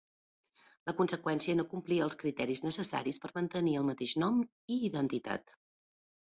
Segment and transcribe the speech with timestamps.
[0.91, 4.41] En conseqüència, no complia els criteris necessaris per mantenir el mateix nom
[4.79, 5.55] i identitat.